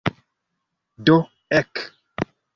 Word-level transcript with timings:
Do 1.05 1.19
ek! 1.61 1.73